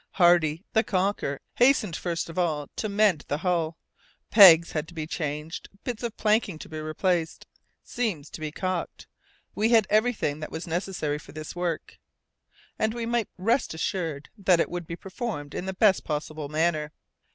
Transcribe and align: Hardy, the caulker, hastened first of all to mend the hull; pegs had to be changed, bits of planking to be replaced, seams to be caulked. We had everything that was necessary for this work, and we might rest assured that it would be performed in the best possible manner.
Hardy, 0.13 0.63
the 0.73 0.83
caulker, 0.83 1.39
hastened 1.57 1.95
first 1.95 2.27
of 2.27 2.39
all 2.39 2.71
to 2.75 2.89
mend 2.89 3.23
the 3.27 3.37
hull; 3.37 3.77
pegs 4.31 4.71
had 4.71 4.87
to 4.87 4.95
be 4.95 5.05
changed, 5.05 5.69
bits 5.83 6.01
of 6.01 6.17
planking 6.17 6.57
to 6.57 6.67
be 6.67 6.79
replaced, 6.79 7.45
seams 7.83 8.31
to 8.31 8.41
be 8.41 8.51
caulked. 8.51 9.05
We 9.53 9.69
had 9.69 9.85
everything 9.91 10.39
that 10.39 10.51
was 10.51 10.65
necessary 10.65 11.19
for 11.19 11.33
this 11.33 11.55
work, 11.55 11.99
and 12.79 12.95
we 12.95 13.05
might 13.05 13.29
rest 13.37 13.75
assured 13.75 14.29
that 14.39 14.59
it 14.59 14.71
would 14.71 14.87
be 14.87 14.95
performed 14.95 15.53
in 15.53 15.67
the 15.67 15.73
best 15.75 16.03
possible 16.03 16.49
manner. 16.49 16.93